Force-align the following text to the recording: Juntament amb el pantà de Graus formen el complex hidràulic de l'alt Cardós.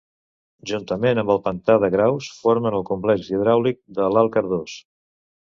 Juntament 0.69 1.21
amb 1.21 1.33
el 1.33 1.41
pantà 1.47 1.75
de 1.83 1.89
Graus 1.97 2.31
formen 2.47 2.79
el 2.81 2.87
complex 2.89 3.29
hidràulic 3.37 3.79
de 4.01 4.09
l'alt 4.17 4.35
Cardós. 4.39 4.77